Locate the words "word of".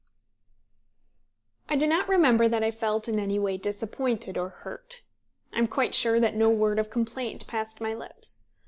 6.49-6.89